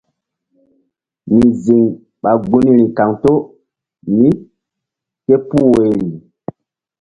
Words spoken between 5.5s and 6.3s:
woirii.